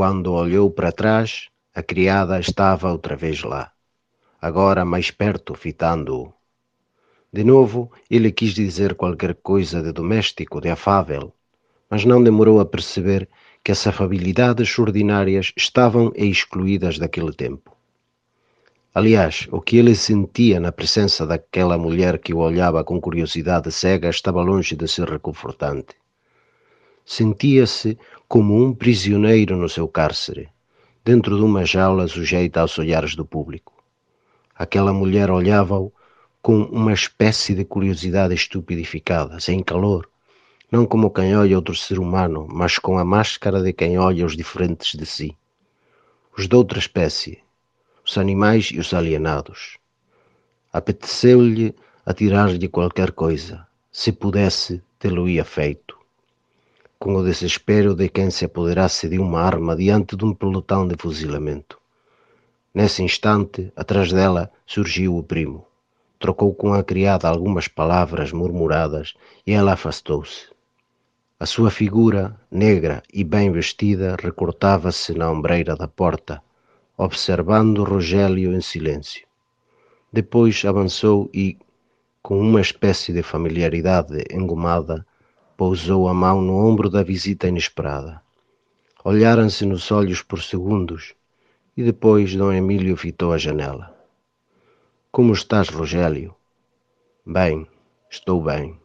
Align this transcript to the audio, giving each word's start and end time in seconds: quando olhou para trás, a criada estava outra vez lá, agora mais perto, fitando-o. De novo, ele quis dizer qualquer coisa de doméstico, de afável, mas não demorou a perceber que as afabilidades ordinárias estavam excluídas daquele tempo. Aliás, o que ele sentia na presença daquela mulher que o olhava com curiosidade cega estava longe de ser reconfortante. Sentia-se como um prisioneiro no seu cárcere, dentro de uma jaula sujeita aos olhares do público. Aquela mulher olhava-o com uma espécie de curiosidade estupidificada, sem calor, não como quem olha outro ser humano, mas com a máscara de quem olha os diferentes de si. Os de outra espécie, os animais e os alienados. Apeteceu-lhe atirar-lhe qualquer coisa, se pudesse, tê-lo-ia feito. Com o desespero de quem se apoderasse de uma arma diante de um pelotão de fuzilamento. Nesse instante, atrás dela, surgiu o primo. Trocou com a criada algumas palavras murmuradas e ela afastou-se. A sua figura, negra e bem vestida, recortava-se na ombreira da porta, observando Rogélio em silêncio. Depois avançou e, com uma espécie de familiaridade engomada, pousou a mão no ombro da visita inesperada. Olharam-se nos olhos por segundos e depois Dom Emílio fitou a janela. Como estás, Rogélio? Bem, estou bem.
quando 0.00 0.32
olhou 0.32 0.70
para 0.70 0.90
trás, 0.90 1.50
a 1.74 1.82
criada 1.82 2.40
estava 2.40 2.90
outra 2.90 3.14
vez 3.14 3.42
lá, 3.42 3.70
agora 4.40 4.82
mais 4.82 5.10
perto, 5.10 5.54
fitando-o. 5.54 6.32
De 7.30 7.44
novo, 7.44 7.92
ele 8.10 8.32
quis 8.32 8.54
dizer 8.54 8.94
qualquer 8.94 9.34
coisa 9.34 9.82
de 9.82 9.92
doméstico, 9.92 10.58
de 10.58 10.70
afável, 10.70 11.34
mas 11.90 12.06
não 12.06 12.24
demorou 12.24 12.60
a 12.60 12.64
perceber 12.64 13.28
que 13.62 13.72
as 13.72 13.86
afabilidades 13.86 14.78
ordinárias 14.78 15.52
estavam 15.54 16.10
excluídas 16.16 16.98
daquele 16.98 17.34
tempo. 17.34 17.76
Aliás, 18.94 19.48
o 19.52 19.60
que 19.60 19.76
ele 19.76 19.94
sentia 19.94 20.58
na 20.58 20.72
presença 20.72 21.26
daquela 21.26 21.76
mulher 21.76 22.18
que 22.18 22.32
o 22.32 22.38
olhava 22.38 22.82
com 22.82 22.98
curiosidade 22.98 23.70
cega 23.70 24.08
estava 24.08 24.40
longe 24.40 24.74
de 24.74 24.88
ser 24.88 25.06
reconfortante. 25.10 25.94
Sentia-se 27.12 27.98
como 28.28 28.54
um 28.54 28.72
prisioneiro 28.72 29.56
no 29.56 29.68
seu 29.68 29.88
cárcere, 29.88 30.48
dentro 31.04 31.36
de 31.36 31.42
uma 31.42 31.64
jaula 31.64 32.06
sujeita 32.06 32.60
aos 32.60 32.78
olhares 32.78 33.16
do 33.16 33.24
público. 33.24 33.82
Aquela 34.54 34.92
mulher 34.92 35.28
olhava-o 35.28 35.92
com 36.40 36.62
uma 36.62 36.92
espécie 36.92 37.52
de 37.52 37.64
curiosidade 37.64 38.32
estupidificada, 38.32 39.40
sem 39.40 39.60
calor, 39.60 40.08
não 40.70 40.86
como 40.86 41.10
quem 41.10 41.36
olha 41.36 41.56
outro 41.56 41.74
ser 41.74 41.98
humano, 41.98 42.46
mas 42.48 42.78
com 42.78 42.96
a 42.96 43.04
máscara 43.04 43.60
de 43.60 43.72
quem 43.72 43.98
olha 43.98 44.24
os 44.24 44.36
diferentes 44.36 44.96
de 44.96 45.04
si. 45.04 45.36
Os 46.38 46.46
de 46.46 46.54
outra 46.54 46.78
espécie, 46.78 47.42
os 48.06 48.16
animais 48.16 48.66
e 48.66 48.78
os 48.78 48.94
alienados. 48.94 49.78
Apeteceu-lhe 50.72 51.74
atirar-lhe 52.06 52.68
qualquer 52.68 53.10
coisa, 53.10 53.66
se 53.90 54.12
pudesse, 54.12 54.80
tê-lo-ia 54.96 55.44
feito. 55.44 55.99
Com 57.02 57.16
o 57.16 57.24
desespero 57.24 57.94
de 57.94 58.10
quem 58.10 58.30
se 58.30 58.44
apoderasse 58.44 59.08
de 59.08 59.18
uma 59.18 59.40
arma 59.40 59.74
diante 59.74 60.14
de 60.14 60.22
um 60.22 60.34
pelotão 60.34 60.86
de 60.86 60.96
fuzilamento. 60.98 61.78
Nesse 62.74 63.02
instante, 63.02 63.72
atrás 63.74 64.12
dela, 64.12 64.50
surgiu 64.66 65.16
o 65.16 65.22
primo. 65.22 65.66
Trocou 66.18 66.54
com 66.54 66.74
a 66.74 66.84
criada 66.84 67.26
algumas 67.26 67.68
palavras 67.68 68.32
murmuradas 68.32 69.14
e 69.46 69.52
ela 69.52 69.72
afastou-se. 69.72 70.50
A 71.38 71.46
sua 71.46 71.70
figura, 71.70 72.38
negra 72.50 73.02
e 73.10 73.24
bem 73.24 73.50
vestida, 73.50 74.14
recortava-se 74.22 75.14
na 75.14 75.30
ombreira 75.30 75.74
da 75.74 75.88
porta, 75.88 76.42
observando 76.98 77.82
Rogélio 77.82 78.52
em 78.52 78.60
silêncio. 78.60 79.26
Depois 80.12 80.62
avançou 80.66 81.30
e, 81.32 81.56
com 82.22 82.38
uma 82.38 82.60
espécie 82.60 83.10
de 83.10 83.22
familiaridade 83.22 84.22
engomada, 84.30 85.06
pousou 85.60 86.08
a 86.08 86.14
mão 86.14 86.40
no 86.40 86.56
ombro 86.56 86.88
da 86.88 87.02
visita 87.02 87.46
inesperada. 87.46 88.22
Olharam-se 89.04 89.66
nos 89.66 89.92
olhos 89.92 90.22
por 90.22 90.42
segundos 90.42 91.14
e 91.76 91.82
depois 91.82 92.34
Dom 92.34 92.50
Emílio 92.50 92.96
fitou 92.96 93.30
a 93.30 93.36
janela. 93.36 93.94
Como 95.12 95.34
estás, 95.34 95.68
Rogélio? 95.68 96.34
Bem, 97.26 97.66
estou 98.08 98.42
bem. 98.42 98.79